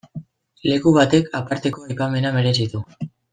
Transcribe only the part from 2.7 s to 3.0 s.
du.